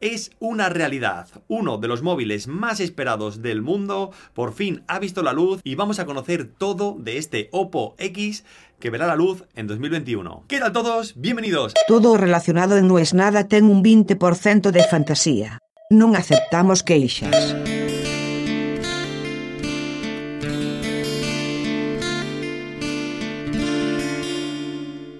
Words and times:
Es 0.00 0.30
una 0.38 0.70
realidad. 0.70 1.28
Uno 1.46 1.76
de 1.76 1.86
los 1.86 2.00
móviles 2.00 2.48
más 2.48 2.80
esperados 2.80 3.42
del 3.42 3.60
mundo 3.60 4.12
por 4.32 4.54
fin 4.54 4.82
ha 4.88 4.98
visto 4.98 5.22
la 5.22 5.34
luz 5.34 5.60
y 5.62 5.74
vamos 5.74 5.98
a 5.98 6.06
conocer 6.06 6.48
todo 6.56 6.96
de 6.98 7.18
este 7.18 7.50
Oppo 7.52 7.96
X 7.98 8.46
que 8.78 8.88
verá 8.88 9.06
la 9.06 9.14
luz 9.14 9.44
en 9.54 9.66
2021. 9.66 10.44
¿Qué 10.48 10.58
tal 10.58 10.72
todos? 10.72 11.12
Bienvenidos. 11.16 11.74
Todo 11.86 12.16
relacionado 12.16 12.78
en 12.78 12.88
No 12.88 12.98
es 12.98 13.12
nada 13.12 13.46
ten 13.46 13.66
un 13.66 13.84
20% 13.84 14.70
de 14.70 14.84
fantasía. 14.84 15.58
Non 15.92 16.16
aceptamos 16.16 16.80
queixas. 16.80 17.36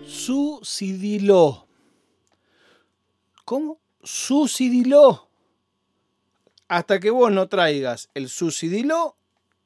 Sucidilo. 0.09 1.69
¿Cómo? 3.45 3.90
Sucidilo. 4.03 5.29
Hasta 6.69 7.01
que 7.01 7.11
vos 7.11 7.33
no 7.33 7.49
traigas 7.49 8.11
el 8.15 8.29
sucidilo, 8.29 9.17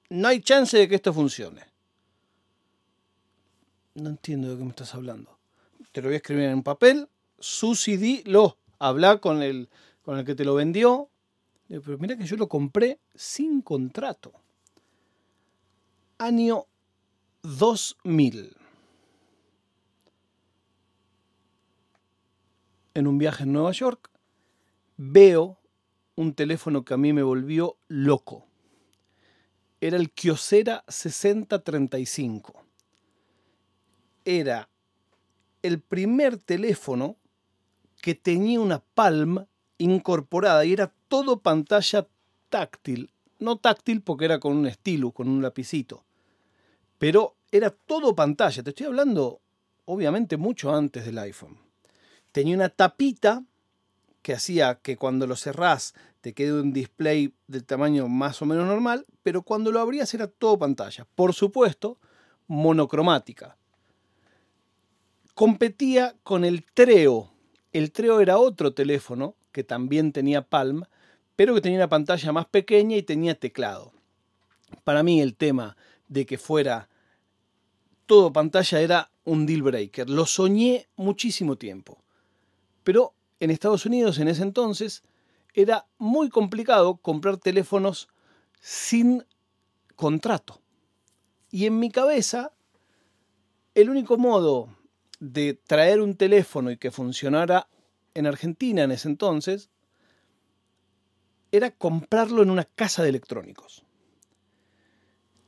no 0.09 0.29
hay 0.29 0.41
chance 0.41 0.79
de 0.79 0.88
que 0.88 0.95
esto 0.95 1.12
funcione. 1.12 1.62
No 3.95 4.10
entiendo 4.10 4.51
de 4.51 4.57
qué 4.57 4.65
me 4.65 4.70
estás 4.70 4.95
hablando. 4.95 5.38
Te 5.93 6.01
lo 6.01 6.09
voy 6.09 6.15
a 6.15 6.16
escribir 6.16 6.45
en 6.45 6.55
un 6.55 6.62
papel. 6.62 7.09
Sucidilo. 7.38 8.59
Habla 8.79 9.19
con 9.19 9.43
el, 9.43 9.69
con 10.02 10.19
el 10.19 10.24
que 10.24 10.35
te 10.35 10.45
lo 10.45 10.55
vendió. 10.55 11.10
Pero 11.69 11.98
mira 11.98 12.16
que 12.16 12.27
yo 12.27 12.37
lo 12.37 12.48
compré 12.48 12.98
sin 13.15 13.62
contrato. 13.62 14.32
Año 16.19 16.66
2000. 17.43 18.57
En 22.95 23.07
un 23.07 23.19
viaje 23.19 23.43
en 23.43 23.52
Nueva 23.52 23.73
York, 23.73 24.10
veo 24.97 25.59
un 26.16 26.34
teléfono 26.34 26.84
que 26.84 26.95
a 26.95 26.97
mí 26.97 27.12
me 27.12 27.23
volvió 27.23 27.77
loco. 27.88 28.46
Era 29.80 29.96
el 29.96 30.10
Kyocera 30.10 30.85
6035. 30.88 32.65
Era 34.24 34.68
el 35.63 35.80
primer 35.80 36.38
teléfono 36.38 37.16
que 38.01 38.15
tenía 38.15 38.60
una 38.60 38.80
Palm 38.80 39.46
incorporada 39.79 40.65
y 40.65 40.73
era 40.73 40.93
todo 41.09 41.40
pantalla 41.40 42.07
táctil. 42.49 43.11
No 43.38 43.59
táctil 43.59 44.02
porque 44.02 44.27
era 44.27 44.38
con 44.38 44.57
un 44.57 44.66
estilo, 44.66 45.11
con 45.11 45.29
un 45.29 45.43
lapicito. 45.43 46.05
Pero 46.99 47.37
era 47.51 47.71
todo 47.71 48.15
pantalla. 48.15 48.63
Te 48.63 48.71
estoy 48.71 48.87
hablando, 48.87 49.40
obviamente, 49.85 50.37
mucho 50.37 50.74
antes 50.74 51.05
del 51.05 51.18
iPhone. 51.18 51.59
Tenía 52.33 52.55
una 52.55 52.68
tapita 52.68 53.45
que 54.25 54.33
hacía 54.33 54.77
que 54.77 54.97
cuando 54.97 55.27
lo 55.27 55.37
cerrás 55.37 55.93
te 56.23 56.33
quede 56.33 56.59
un 56.59 56.73
display 56.73 57.35
del 57.47 57.67
tamaño 57.67 58.09
más 58.09 58.41
o 58.41 58.47
menos 58.47 58.67
normal, 58.67 59.05
pero 59.23 59.43
cuando 59.43 59.71
lo 59.71 59.80
abrías 59.80 60.15
era 60.15 60.29
todo 60.29 60.59
pantalla. 60.59 61.07
Por 61.15 61.35
supuesto, 61.35 61.99
monocromática. 62.47 63.59
Competía 65.34 66.17
con 66.22 66.47
el 66.47 66.65
Treo. 66.65 67.34
El 67.71 67.93
Treo 67.93 68.21
era 68.21 68.39
otro 68.39 68.72
teléfono 68.72 69.37
que 69.53 69.62
también 69.62 70.11
tenía 70.11 70.41
Palm, 70.41 70.84
pero 71.37 71.55
que 71.55 71.61
tenía 71.61 71.81
una 71.81 71.91
pantalla 71.91 72.33
más 72.33 72.47
pequeña 72.47 72.97
y 72.97 73.03
tenía 73.03 73.39
teclado. 73.39 73.93
Para 74.84 75.03
mí 75.03 75.21
el 75.21 75.34
tema 75.37 75.77
de 76.09 76.25
que 76.25 76.39
fuera 76.39 76.89
todo 78.06 78.33
pantalla 78.33 78.81
era 78.81 79.11
un 79.25 79.45
deal 79.45 79.61
breaker. 79.61 80.09
Lo 80.09 80.25
soñé 80.25 80.89
muchísimo 80.97 81.56
tiempo. 81.56 81.99
Pero 82.84 83.15
en 83.44 83.50
Estados 83.50 83.84
Unidos 83.84 84.19
en 84.19 84.28
ese 84.28 84.42
entonces 84.42 85.03
era 85.53 85.87
muy 85.98 86.31
complicado 86.31 86.97
comprar 86.97 87.37
teléfonos 87.37 88.09
sin 88.59 89.25
contrato. 89.97 90.62
Y 91.50 91.66
en 91.66 91.78
mi 91.78 91.91
cabeza, 91.91 92.53
el 93.75 93.91
único 93.91 94.16
modo 94.16 94.75
de 95.21 95.53
traer 95.53 96.00
un 96.00 96.16
teléfono 96.16 96.71
y 96.71 96.78
que 96.78 96.91
funcionara 96.91 97.69
en 98.15 98.27
Argentina 98.27 98.83
en 98.83 98.93
ese 98.93 99.09
entonces 99.09 99.69
era 101.53 101.71
comprarlo 101.71 102.43
en 102.43 102.50
una 102.50 102.65
casa 102.65 103.03
de 103.03 103.10
electrónicos. 103.10 103.84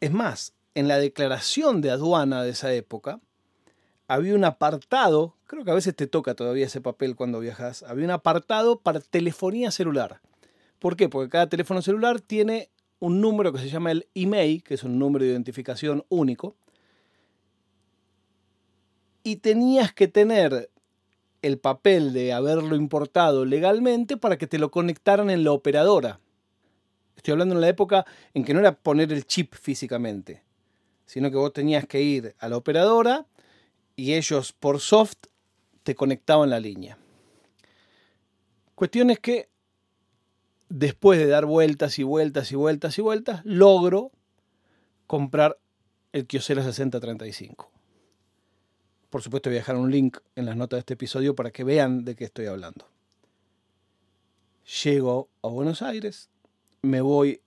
Es 0.00 0.12
más, 0.12 0.54
en 0.74 0.86
la 0.86 0.98
declaración 0.98 1.80
de 1.80 1.90
aduana 1.90 2.42
de 2.42 2.50
esa 2.50 2.74
época, 2.74 3.20
había 4.08 4.34
un 4.34 4.44
apartado, 4.44 5.34
creo 5.46 5.64
que 5.64 5.70
a 5.70 5.74
veces 5.74 5.94
te 5.96 6.06
toca 6.06 6.34
todavía 6.34 6.66
ese 6.66 6.80
papel 6.80 7.16
cuando 7.16 7.40
viajas, 7.40 7.82
había 7.82 8.04
un 8.04 8.10
apartado 8.12 8.80
para 8.80 9.00
telefonía 9.00 9.70
celular. 9.70 10.20
¿Por 10.78 10.96
qué? 10.96 11.08
Porque 11.08 11.30
cada 11.30 11.48
teléfono 11.48 11.82
celular 11.82 12.20
tiene 12.20 12.70
un 12.98 13.20
número 13.20 13.52
que 13.52 13.58
se 13.58 13.68
llama 13.68 13.90
el 13.90 14.08
email, 14.14 14.62
que 14.62 14.74
es 14.74 14.84
un 14.84 14.98
número 14.98 15.24
de 15.24 15.32
identificación 15.32 16.04
único, 16.08 16.56
y 19.22 19.36
tenías 19.36 19.92
que 19.92 20.06
tener 20.06 20.70
el 21.42 21.58
papel 21.58 22.12
de 22.12 22.32
haberlo 22.32 22.76
importado 22.76 23.44
legalmente 23.44 24.16
para 24.16 24.38
que 24.38 24.46
te 24.46 24.58
lo 24.58 24.70
conectaran 24.70 25.30
en 25.30 25.44
la 25.44 25.52
operadora. 25.52 26.20
Estoy 27.16 27.32
hablando 27.32 27.54
en 27.54 27.60
la 27.60 27.68
época 27.68 28.06
en 28.34 28.44
que 28.44 28.54
no 28.54 28.60
era 28.60 28.72
poner 28.72 29.12
el 29.12 29.26
chip 29.26 29.54
físicamente, 29.54 30.42
sino 31.06 31.30
que 31.30 31.36
vos 31.36 31.52
tenías 31.52 31.86
que 31.86 32.00
ir 32.00 32.34
a 32.38 32.48
la 32.48 32.56
operadora 32.56 33.26
y 33.96 34.14
ellos 34.14 34.52
por 34.52 34.80
soft 34.80 35.16
te 35.82 35.94
conectaban 35.94 36.50
la 36.50 36.60
línea. 36.60 36.98
Cuestión 38.74 39.10
es 39.10 39.18
que 39.18 39.48
después 40.68 41.18
de 41.18 41.26
dar 41.26 41.46
vueltas 41.46 41.98
y 41.98 42.02
vueltas 42.02 42.52
y 42.52 42.56
vueltas 42.56 42.98
y 42.98 43.02
vueltas, 43.02 43.40
logro 43.44 44.12
comprar 45.06 45.58
el 46.12 46.26
Kyocera 46.26 46.62
6035. 46.62 47.70
Por 49.08 49.22
supuesto 49.22 49.48
voy 49.48 49.56
a 49.56 49.60
dejar 49.60 49.76
un 49.76 49.90
link 49.90 50.18
en 50.34 50.44
las 50.46 50.56
notas 50.56 50.78
de 50.78 50.80
este 50.80 50.94
episodio 50.94 51.34
para 51.34 51.50
que 51.50 51.64
vean 51.64 52.04
de 52.04 52.16
qué 52.16 52.24
estoy 52.24 52.46
hablando. 52.46 52.86
Llego 54.82 55.30
a 55.42 55.48
Buenos 55.48 55.80
Aires, 55.80 56.28
me 56.82 57.00
voy 57.00 57.40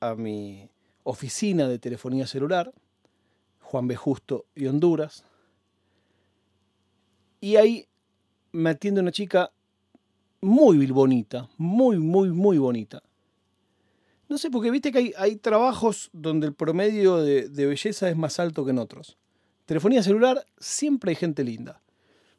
a 0.00 0.14
mi 0.14 0.70
oficina 1.02 1.68
de 1.68 1.78
telefonía 1.78 2.26
celular, 2.26 2.72
Juan 3.60 3.88
B. 3.88 3.96
Justo 3.96 4.46
y 4.54 4.66
Honduras, 4.66 5.24
y 7.44 7.56
ahí 7.56 7.86
me 8.52 8.70
atiende 8.70 9.02
una 9.02 9.12
chica 9.12 9.52
muy 10.40 10.86
bonita, 10.86 11.46
muy, 11.58 11.98
muy, 11.98 12.30
muy 12.30 12.56
bonita. 12.56 13.02
No 14.30 14.38
sé, 14.38 14.48
porque 14.50 14.70
viste 14.70 14.90
que 14.90 15.12
hay, 15.14 15.36
trabajos 15.36 16.08
donde 16.14 16.46
el 16.46 16.54
promedio 16.54 17.18
de, 17.18 17.50
de 17.50 17.66
belleza 17.66 18.08
es 18.08 18.16
más 18.16 18.40
alto 18.40 18.64
que 18.64 18.70
en 18.70 18.78
otros. 18.78 19.18
Telefonía 19.66 20.02
celular, 20.02 20.46
siempre 20.56 21.10
hay 21.10 21.16
gente 21.16 21.44
linda. 21.44 21.82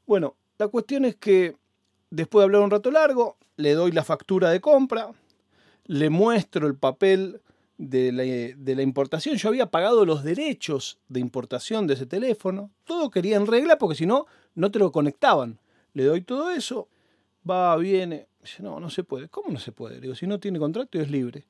Bueno, 0.08 0.38
la 0.58 0.70
cuestión 0.70 1.06
es 1.06 1.16
que 1.18 1.56
después 2.10 2.42
de 2.42 2.46
hablar 2.46 2.64
un 2.64 2.72
rato 2.72 2.90
largo, 2.90 3.38
le 3.58 3.76
doy 3.76 3.92
la 3.92 4.04
factura 4.04 4.50
de 4.50 4.60
compra, 4.60 5.12
le 5.86 6.10
muestro 6.10 6.66
el 6.66 6.78
papel 6.78 7.42
de 7.78 8.12
la, 8.12 8.24
de 8.24 8.76
la, 8.76 8.82
importación. 8.82 9.36
Yo 9.36 9.50
había 9.50 9.70
pagado 9.70 10.04
los 10.04 10.24
derechos 10.24 10.98
de 11.10 11.20
importación 11.20 11.86
de 11.86 11.94
ese 11.94 12.08
teléfono. 12.08 12.72
Todo 12.86 13.12
quería 13.12 13.36
en 13.36 13.46
regla 13.46 13.78
porque 13.78 13.96
si 13.96 14.06
no, 14.08 14.26
no 14.56 14.72
te 14.72 14.80
lo 14.80 14.92
conectaban. 14.92 15.60
Le 15.94 16.06
doy 16.06 16.22
todo 16.22 16.52
eso, 16.52 16.90
va, 17.50 17.76
viene. 17.78 18.28
Dice, 18.42 18.64
no, 18.64 18.80
no 18.80 18.90
se 18.90 19.04
puede. 19.04 19.30
¿Cómo 19.30 19.52
no 19.52 19.60
se 19.60 19.72
puede? 19.72 19.96
Le 19.96 20.02
digo, 20.02 20.16
si 20.16 20.28
no 20.28 20.40
tiene 20.40 20.60
contrato 20.60 21.00
es 21.00 21.10
libre. 21.10 21.46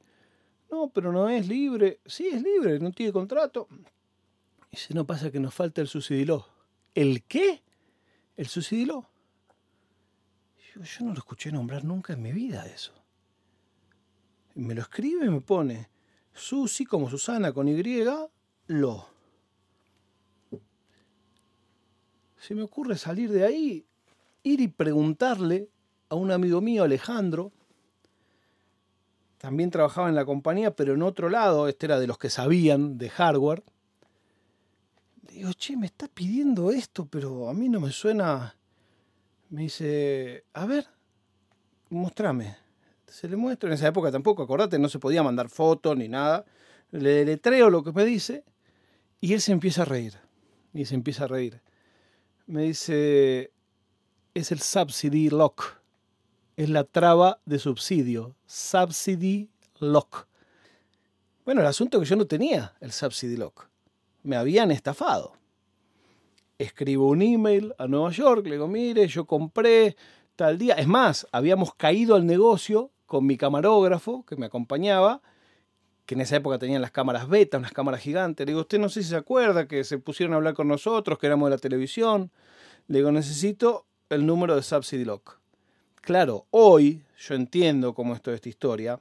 No, 0.72 0.90
pero 0.90 1.12
no 1.12 1.30
es 1.30 1.48
libre. 1.48 2.00
Sí, 2.06 2.28
es 2.28 2.42
libre, 2.42 2.80
no 2.80 2.92
tiene 2.92 3.14
contrato. 3.14 3.68
Dice, 4.72 4.94
no 4.94 5.06
pasa 5.06 5.32
que 5.32 5.40
nos 5.40 5.54
falta 5.54 5.82
el 5.82 5.88
subsidiló. 5.88 6.48
¿El 6.94 7.24
qué? 7.24 7.62
¿El 8.36 8.48
subsidiló? 8.48 9.08
Yo, 10.74 10.84
yo 10.84 11.06
no 11.06 11.14
lo 11.14 11.20
escuché 11.20 11.52
nombrar 11.52 11.84
nunca 11.84 12.14
en 12.14 12.22
mi 12.22 12.32
vida 12.32 12.66
eso. 12.66 12.94
Me 14.56 14.74
lo 14.74 14.82
escribe 14.82 15.26
y 15.26 15.30
me 15.30 15.42
pone 15.42 15.90
Susi 16.34 16.86
como 16.86 17.10
Susana 17.10 17.54
con 17.54 17.68
Y, 17.68 18.04
lo. 18.68 19.15
Se 22.46 22.54
me 22.54 22.62
ocurre 22.62 22.96
salir 22.98 23.32
de 23.32 23.44
ahí, 23.44 23.88
ir 24.44 24.62
y 24.62 24.68
preguntarle 24.68 25.70
a 26.10 26.16
un 26.16 26.32
amigo 26.32 26.62
mío, 26.62 26.84
Alejandro, 26.84 27.52
también 29.40 29.72
trabajaba 29.72 30.10
en 30.10 30.16
la 30.16 30.26
compañía, 30.26 30.76
pero 30.76 30.94
en 30.94 31.02
otro 31.02 31.30
lado, 31.30 31.68
este 31.68 31.88
era 31.88 32.00
de 32.00 32.06
los 32.06 32.18
que 32.20 32.30
sabían 32.30 33.00
de 33.00 33.10
hardware. 33.10 33.64
Digo, 35.24 35.54
che, 35.54 35.76
me 35.76 35.88
está 35.88 36.08
pidiendo 36.08 36.70
esto, 36.70 37.08
pero 37.08 37.50
a 37.50 37.54
mí 37.54 37.68
no 37.68 37.80
me 37.80 37.92
suena. 37.92 38.56
Me 39.50 39.64
dice, 39.64 40.46
a 40.54 40.68
ver, 40.68 40.86
mostrame 41.90 42.58
se 43.08 43.28
le 43.28 43.38
muestro. 43.38 43.70
En 43.70 43.74
esa 43.74 43.88
época 43.88 44.12
tampoco, 44.12 44.44
acordate, 44.44 44.78
no 44.78 44.90
se 44.90 45.00
podía 45.00 45.24
mandar 45.24 45.50
fotos 45.50 45.98
ni 45.98 46.10
nada. 46.10 46.46
Le 46.92 47.10
deletreo 47.10 47.70
lo 47.70 47.82
que 47.84 47.92
me 47.92 48.06
dice 48.06 48.44
y 49.22 49.34
él 49.34 49.42
se 49.42 49.52
empieza 49.52 49.84
a 49.84 49.86
reír. 49.86 50.14
Y 50.74 50.86
se 50.86 50.94
empieza 50.96 51.24
a 51.24 51.28
reír. 51.28 51.62
Me 52.48 52.62
dice, 52.62 53.52
es 54.36 54.52
el 54.52 54.60
Subsidy 54.60 55.30
Lock. 55.30 55.82
es 56.56 56.70
la 56.70 56.84
traba 56.84 57.40
de 57.46 57.60
subsidio, 57.60 58.36
subsidy 58.46 59.50
lock. 59.80 60.28
Bueno, 61.44 61.62
el 61.62 61.68
asunto 61.68 61.98
es 61.98 62.04
que 62.04 62.10
yo 62.10 62.16
no 62.16 62.28
tenía 62.28 62.74
el 62.80 62.92
subsidy 62.92 63.36
lock. 63.36 63.68
Me 64.24 64.36
habían 64.36 64.72
estafado. 64.72 65.34
Escribo 66.58 67.10
un 67.10 67.22
email 67.22 67.74
a 67.78 67.88
Nueva 67.88 68.12
York, 68.12 68.46
le 68.46 68.54
digo, 68.54 68.68
mire, 68.68 69.08
yo 69.08 69.26
compré 69.26 69.98
tal 70.36 70.58
día. 70.58 70.76
Es 70.76 70.88
más, 70.88 71.28
habíamos 71.32 71.76
caído 71.76 72.16
al 72.16 72.26
negocio 72.26 72.92
con 73.06 73.26
mi 73.26 73.38
camarógrafo 73.38 74.24
que 74.26 74.38
me 74.38 74.46
acompañaba, 74.46 75.22
que 76.06 76.16
en 76.16 76.22
esa 76.22 76.36
época 76.36 76.60
tenían 76.60 76.82
las 76.82 76.92
cámaras 76.92 77.28
beta, 77.28 77.58
unas 77.58 77.72
cámaras 77.72 78.02
gigantes. 78.02 78.46
Le 78.46 78.52
digo, 78.52 78.62
usted 78.62 78.80
no 78.80 78.90
sé 78.90 79.04
si 79.04 79.10
se 79.10 79.16
acuerda 79.16 79.68
que 79.68 79.84
se 79.84 79.98
pusieron 79.98 80.34
a 80.34 80.38
hablar 80.38 80.54
con 80.54 80.68
nosotros, 80.68 81.18
que 81.18 81.28
éramos 81.28 81.48
de 81.50 81.56
la 81.56 81.58
televisión. 81.58 82.32
Le 82.88 83.00
digo, 83.00 83.12
necesito 83.12 83.86
el 84.10 84.26
número 84.26 84.56
de 84.56 84.62
Subsidy 84.62 85.06
Lock. 85.06 85.40
Claro, 86.02 86.46
hoy 86.52 87.04
yo 87.18 87.34
entiendo 87.34 87.96
cómo 87.96 88.14
es 88.14 88.22
toda 88.22 88.36
esta 88.36 88.50
historia. 88.50 89.00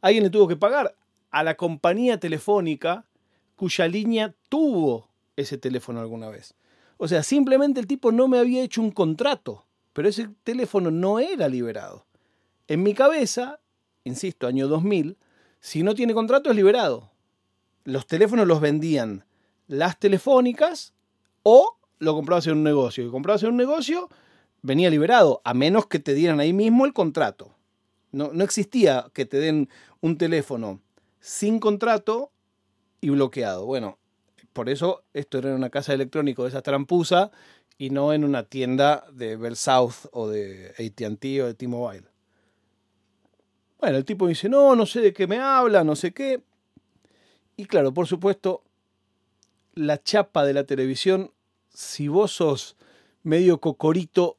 Alguien 0.00 0.22
le 0.22 0.30
tuvo 0.30 0.46
que 0.46 0.56
pagar 0.56 0.94
a 1.30 1.42
la 1.42 1.56
compañía 1.56 2.20
telefónica 2.20 3.04
cuya 3.56 3.88
línea 3.88 4.34
tuvo 4.48 5.08
ese 5.34 5.58
teléfono 5.58 6.00
alguna 6.00 6.28
vez. 6.28 6.54
O 6.98 7.08
sea, 7.08 7.22
simplemente 7.22 7.80
el 7.80 7.86
tipo 7.86 8.12
no 8.12 8.28
me 8.28 8.38
había 8.38 8.62
hecho 8.62 8.80
un 8.80 8.92
contrato, 8.92 9.64
pero 9.92 10.08
ese 10.08 10.28
teléfono 10.44 10.90
no 10.90 11.18
era 11.18 11.48
liberado. 11.48 12.06
En 12.68 12.82
mi 12.82 12.94
cabeza, 12.94 13.58
insisto, 14.04 14.46
año 14.46 14.68
2000, 14.68 15.16
si 15.60 15.82
no 15.82 15.94
tiene 15.94 16.14
contrato 16.14 16.50
es 16.50 16.56
liberado. 16.56 17.10
Los 17.84 18.06
teléfonos 18.06 18.46
los 18.46 18.60
vendían 18.60 19.24
las 19.68 19.98
telefónicas 19.98 20.94
o 21.42 21.76
lo 21.98 22.14
comprabas 22.14 22.46
en 22.46 22.54
un 22.54 22.64
negocio. 22.64 23.06
Y 23.06 23.10
comprabas 23.10 23.42
en 23.42 23.50
un 23.50 23.56
negocio, 23.56 24.08
venía 24.62 24.90
liberado, 24.90 25.40
a 25.44 25.54
menos 25.54 25.86
que 25.86 25.98
te 25.98 26.14
dieran 26.14 26.40
ahí 26.40 26.52
mismo 26.52 26.86
el 26.86 26.92
contrato. 26.92 27.54
No, 28.12 28.30
no 28.32 28.44
existía 28.44 29.10
que 29.12 29.26
te 29.26 29.38
den 29.38 29.68
un 30.00 30.18
teléfono 30.18 30.80
sin 31.20 31.58
contrato 31.58 32.30
y 33.00 33.10
bloqueado. 33.10 33.66
Bueno, 33.66 33.98
por 34.52 34.68
eso 34.68 35.04
esto 35.12 35.38
era 35.38 35.50
en 35.50 35.56
una 35.56 35.70
casa 35.70 35.92
electrónica 35.92 36.42
de 36.42 36.48
esa 36.48 36.62
trampusa 36.62 37.30
y 37.78 37.90
no 37.90 38.12
en 38.12 38.24
una 38.24 38.44
tienda 38.44 39.04
de 39.12 39.36
Bell 39.36 39.56
South 39.56 40.06
o 40.12 40.28
de 40.28 40.70
ATT 40.78 41.24
o 41.42 41.46
de 41.46 41.54
T-Mobile. 41.54 42.06
El 43.94 44.04
tipo 44.04 44.26
dice, 44.26 44.48
no, 44.48 44.74
no 44.74 44.86
sé 44.86 45.00
de 45.00 45.12
qué 45.12 45.26
me 45.26 45.38
habla, 45.38 45.84
no 45.84 45.94
sé 45.94 46.12
qué. 46.12 46.40
Y 47.56 47.66
claro, 47.66 47.92
por 47.94 48.06
supuesto, 48.06 48.62
la 49.74 50.02
chapa 50.02 50.44
de 50.44 50.54
la 50.54 50.64
televisión, 50.64 51.30
si 51.72 52.08
vos 52.08 52.32
sos 52.32 52.76
medio 53.22 53.60
cocorito, 53.60 54.38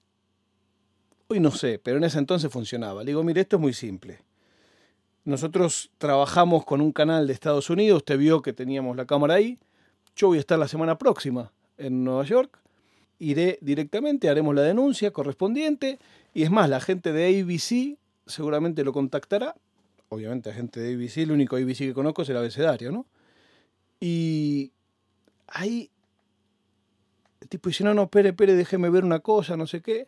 hoy 1.27 1.39
no 1.39 1.51
sé, 1.51 1.79
pero 1.79 1.97
en 1.97 2.03
ese 2.03 2.19
entonces 2.19 2.51
funcionaba. 2.51 3.03
Le 3.03 3.11
digo, 3.11 3.23
mire, 3.23 3.41
esto 3.41 3.57
es 3.57 3.61
muy 3.61 3.73
simple. 3.73 4.19
Nosotros 5.23 5.91
trabajamos 5.97 6.63
con 6.63 6.79
un 6.79 6.91
canal 6.91 7.27
de 7.27 7.33
Estados 7.33 7.69
Unidos, 7.69 7.97
usted 7.97 8.17
vio 8.17 8.41
que 8.41 8.53
teníamos 8.53 8.95
la 8.95 9.05
cámara 9.05 9.35
ahí. 9.35 9.59
Yo 10.15 10.27
voy 10.27 10.37
a 10.37 10.39
estar 10.39 10.57
la 10.57 10.67
semana 10.67 10.97
próxima 10.97 11.51
en 11.77 12.03
Nueva 12.03 12.23
York. 12.23 12.59
Iré 13.19 13.57
directamente, 13.61 14.29
haremos 14.29 14.55
la 14.55 14.61
denuncia 14.61 15.11
correspondiente. 15.11 15.99
Y 16.33 16.43
es 16.43 16.51
más, 16.51 16.69
la 16.69 16.79
gente 16.79 17.11
de 17.11 17.41
ABC 17.41 17.97
seguramente 18.27 18.83
lo 18.83 18.93
contactará. 18.93 19.55
Obviamente, 20.09 20.49
la 20.49 20.55
gente 20.55 20.79
de 20.79 20.93
ABC, 20.93 21.17
el 21.17 21.31
único 21.31 21.55
ABC 21.55 21.79
que 21.79 21.93
conozco 21.93 22.21
es 22.21 22.29
el 22.29 22.37
abecedario, 22.37 22.91
¿no? 22.91 23.05
Y 23.99 24.71
ahí 25.47 25.91
el 27.41 27.49
tipo 27.49 27.69
dice, 27.69 27.83
no, 27.83 27.93
no, 27.93 28.03
espere, 28.03 28.29
espere, 28.29 28.55
déjeme 28.55 28.89
ver 28.89 29.03
una 29.03 29.19
cosa, 29.19 29.57
no 29.57 29.67
sé 29.67 29.81
qué. 29.81 30.05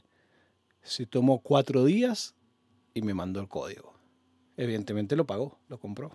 Se 0.81 1.05
tomó 1.05 1.39
cuatro 1.39 1.85
días 1.85 2.35
y 2.93 3.01
me 3.01 3.13
mandó 3.13 3.39
el 3.39 3.47
código. 3.47 3.93
Evidentemente 4.57 5.15
lo 5.15 5.25
pagó, 5.25 5.59
lo 5.67 5.79
compró. 5.79 6.11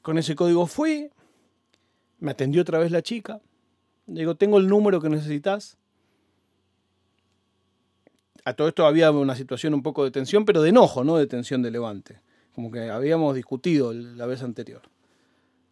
Con 0.00 0.18
ese 0.18 0.34
código 0.34 0.66
fui, 0.66 1.10
me 2.18 2.32
atendió 2.32 2.62
otra 2.62 2.78
vez 2.78 2.90
la 2.90 3.02
chica. 3.02 3.40
digo, 4.06 4.36
tengo 4.36 4.58
el 4.58 4.66
número 4.66 5.00
que 5.00 5.08
necesitas. 5.08 5.78
A 8.44 8.54
todo 8.54 8.68
esto 8.68 8.86
había 8.86 9.10
una 9.10 9.36
situación 9.36 9.74
un 9.74 9.82
poco 9.82 10.04
de 10.04 10.10
tensión, 10.10 10.44
pero 10.44 10.62
de 10.62 10.70
enojo, 10.70 11.04
no 11.04 11.16
de 11.16 11.26
tensión 11.26 11.62
de 11.62 11.70
levante. 11.70 12.20
Como 12.54 12.70
que 12.70 12.90
habíamos 12.90 13.34
discutido 13.34 13.92
la 13.92 14.26
vez 14.26 14.42
anterior. 14.42 14.82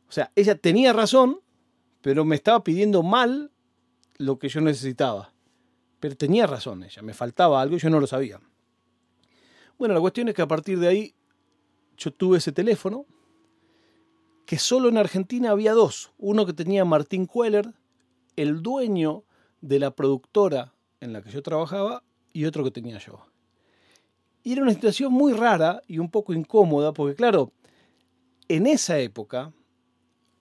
O 0.08 0.12
sea, 0.12 0.32
ella 0.36 0.56
tenía 0.56 0.92
razón, 0.92 1.40
pero 2.00 2.24
me 2.24 2.36
estaba 2.36 2.62
pidiendo 2.64 3.02
mal 3.02 3.50
lo 4.18 4.38
que 4.38 4.48
yo 4.48 4.60
necesitaba. 4.60 5.32
Pero 5.98 6.16
tenía 6.16 6.46
razón 6.46 6.82
ella, 6.82 7.02
me 7.02 7.12
faltaba 7.12 7.60
algo 7.60 7.76
y 7.76 7.80
yo 7.80 7.90
no 7.90 8.00
lo 8.00 8.06
sabía. 8.06 8.40
Bueno, 9.78 9.94
la 9.94 10.00
cuestión 10.00 10.28
es 10.28 10.34
que 10.34 10.42
a 10.42 10.48
partir 10.48 10.78
de 10.78 10.88
ahí 10.88 11.14
yo 11.96 12.12
tuve 12.12 12.38
ese 12.38 12.52
teléfono, 12.52 13.06
que 14.46 14.58
solo 14.58 14.88
en 14.88 14.96
Argentina 14.96 15.50
había 15.50 15.74
dos. 15.74 16.12
Uno 16.18 16.46
que 16.46 16.52
tenía 16.52 16.84
Martín 16.84 17.26
Queller, 17.26 17.72
el 18.36 18.62
dueño 18.62 19.24
de 19.60 19.78
la 19.78 19.90
productora 19.92 20.74
en 21.00 21.12
la 21.12 21.22
que 21.22 21.30
yo 21.30 21.42
trabajaba, 21.42 22.02
y 22.32 22.44
otro 22.44 22.64
que 22.64 22.70
tenía 22.70 22.98
yo. 22.98 23.20
Y 24.42 24.52
era 24.52 24.62
una 24.62 24.72
situación 24.72 25.12
muy 25.12 25.32
rara 25.32 25.82
y 25.86 25.98
un 25.98 26.10
poco 26.10 26.32
incómoda, 26.32 26.92
porque 26.92 27.14
claro, 27.14 27.52
en 28.48 28.66
esa 28.66 28.98
época, 28.98 29.52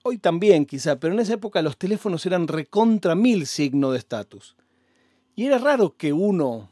hoy 0.02 0.18
también 0.18 0.66
quizá, 0.66 0.98
pero 0.98 1.14
en 1.14 1.20
esa 1.20 1.34
época 1.34 1.62
los 1.62 1.76
teléfonos 1.76 2.24
eran 2.26 2.48
recontra 2.48 3.14
mil 3.14 3.46
signo 3.46 3.92
de 3.92 3.98
estatus. 3.98 4.56
Y 5.36 5.46
era 5.46 5.58
raro 5.58 5.96
que 5.96 6.12
uno, 6.12 6.70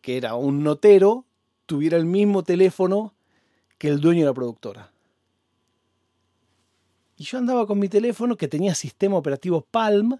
que 0.00 0.16
era 0.16 0.34
un 0.34 0.62
notero, 0.62 1.26
tuviera 1.66 1.96
el 1.96 2.06
mismo 2.06 2.42
teléfono 2.42 3.14
que 3.78 3.88
el 3.88 4.00
dueño 4.00 4.20
de 4.20 4.26
la 4.26 4.34
productora. 4.34 4.92
Y 7.16 7.24
yo 7.24 7.38
andaba 7.38 7.66
con 7.66 7.78
mi 7.78 7.88
teléfono 7.88 8.36
que 8.36 8.48
tenía 8.48 8.74
sistema 8.74 9.16
operativo 9.16 9.62
Palm. 9.62 10.18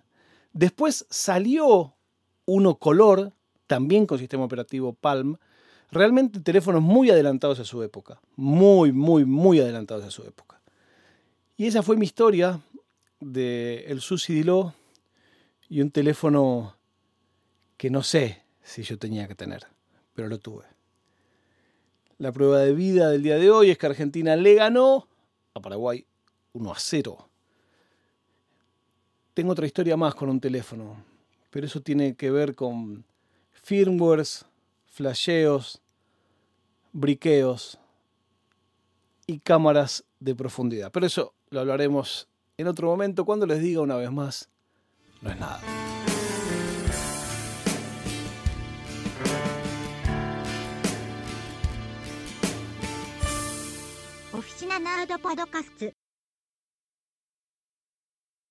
Después 0.53 1.07
salió 1.11 1.95
uno 2.47 2.79
color, 2.79 3.33
también 3.67 4.07
con 4.07 4.19
sistema 4.19 4.45
operativo 4.45 4.93
Palm. 4.93 5.37
Realmente 5.91 6.41
teléfonos 6.41 6.83
muy 6.83 7.11
adelantados 7.11 7.61
a 7.61 7.65
su 7.65 7.83
época. 7.83 8.21
Muy, 8.37 8.93
muy, 8.93 9.25
muy 9.25 9.61
adelantados 9.61 10.05
a 10.05 10.11
su 10.11 10.23
época. 10.23 10.61
Y 11.57 11.67
esa 11.67 11.83
fue 11.83 11.97
mi 11.97 12.05
historia 12.05 12.61
de 13.21 13.85
el 13.89 14.01
Susi 14.01 14.45
y 15.69 15.81
un 15.81 15.91
teléfono 15.91 16.77
que 17.77 17.91
no 17.91 18.03
sé 18.03 18.43
si 18.63 18.83
yo 18.83 18.99
tenía 18.99 19.27
que 19.29 19.35
tener, 19.35 19.67
pero 20.15 20.29
lo 20.29 20.39
tuve. 20.39 20.65
La 22.19 22.33
prueba 22.33 22.61
de 22.61 22.73
vida 22.73 23.11
del 23.11 23.23
día 23.23 23.37
de 23.37 23.51
hoy 23.51 23.71
es 23.71 23.79
que 23.79 23.87
Argentina 23.87 24.37
le 24.37 24.55
ganó 24.55 25.09
a 25.55 25.61
Paraguay 25.61 26.07
1 26.53 26.73
a 26.73 26.79
0. 26.79 27.29
Tengo 29.35 29.53
otra 29.53 29.67
historia 29.67 29.97
más 29.97 30.15
con 30.15 30.31
un 30.31 30.41
teléfono, 30.41 31.05
pero 31.51 31.67
eso 31.67 31.81
tiene 31.81 32.17
que 32.17 32.31
ver 32.31 32.55
con 32.55 33.05
firmwares, 33.67 34.47
flasheos, 34.87 35.83
briqueos 36.93 37.81
y 39.27 39.41
cámaras 39.41 40.05
de 40.21 40.37
profundidad. 40.37 40.93
Pero 40.93 41.05
eso 41.05 41.35
lo 41.51 41.59
hablaremos 41.59 42.29
en 42.59 42.69
otro 42.69 42.87
momento 42.87 43.25
cuando 43.25 43.45
les 43.45 43.61
diga 43.61 43.81
una 43.81 43.97
vez 43.97 44.13
más, 44.13 44.49
no 45.21 45.33
es 45.33 45.41
nada. 45.41 45.61
Oficina 54.33 54.79